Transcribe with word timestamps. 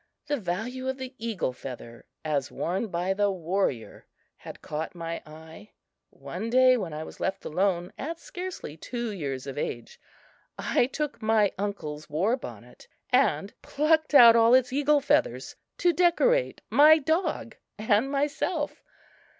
The 0.25 0.37
value 0.39 0.89
of 0.89 0.97
the 0.97 1.13
eagle 1.19 1.53
feather 1.53 2.07
as 2.25 2.51
worn 2.51 2.87
by 2.87 3.13
the 3.13 3.29
warrior 3.29 4.07
had 4.37 4.59
caught 4.63 4.95
my 4.95 5.21
eye. 5.27 5.73
One 6.09 6.49
day, 6.49 6.75
when 6.75 6.91
I 6.91 7.03
was 7.03 7.19
left 7.19 7.45
alone, 7.45 7.93
at 7.99 8.19
scarcely 8.19 8.75
two 8.75 9.11
years 9.11 9.45
of 9.45 9.59
age, 9.59 9.99
I 10.57 10.87
took 10.87 11.21
my 11.21 11.51
uncle's 11.59 12.09
war 12.09 12.35
bonnet 12.35 12.87
and 13.11 13.53
plucked 13.61 14.15
out 14.15 14.35
all 14.35 14.55
its 14.55 14.73
eagle 14.73 15.01
feathers 15.01 15.55
to 15.77 15.93
decorate 15.93 16.61
my 16.71 16.97
dog 16.97 17.57
and 17.77 18.09
myself. 18.09 18.81